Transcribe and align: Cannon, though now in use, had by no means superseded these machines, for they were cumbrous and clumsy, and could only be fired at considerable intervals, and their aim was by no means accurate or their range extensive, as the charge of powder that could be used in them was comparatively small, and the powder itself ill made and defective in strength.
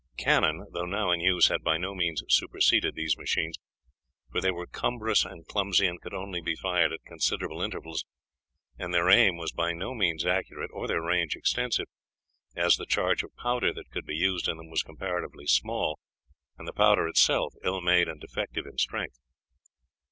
Cannon, 0.17 0.65
though 0.73 0.85
now 0.87 1.11
in 1.11 1.19
use, 1.19 1.49
had 1.49 1.61
by 1.63 1.77
no 1.77 1.93
means 1.93 2.23
superseded 2.27 2.95
these 2.95 3.19
machines, 3.19 3.59
for 4.31 4.41
they 4.41 4.49
were 4.49 4.65
cumbrous 4.65 5.23
and 5.23 5.45
clumsy, 5.45 5.85
and 5.85 6.01
could 6.01 6.15
only 6.15 6.41
be 6.41 6.55
fired 6.55 6.91
at 6.91 7.03
considerable 7.05 7.61
intervals, 7.61 8.03
and 8.79 8.95
their 8.95 9.11
aim 9.11 9.37
was 9.37 9.51
by 9.51 9.73
no 9.73 9.93
means 9.93 10.25
accurate 10.25 10.71
or 10.73 10.87
their 10.87 11.03
range 11.03 11.35
extensive, 11.35 11.85
as 12.55 12.77
the 12.77 12.87
charge 12.87 13.21
of 13.21 13.35
powder 13.35 13.71
that 13.71 13.91
could 13.91 14.07
be 14.07 14.15
used 14.15 14.47
in 14.47 14.57
them 14.57 14.71
was 14.71 14.81
comparatively 14.81 15.45
small, 15.45 15.99
and 16.57 16.67
the 16.67 16.73
powder 16.73 17.07
itself 17.07 17.53
ill 17.63 17.79
made 17.79 18.07
and 18.07 18.21
defective 18.21 18.65
in 18.65 18.79
strength. 18.79 19.19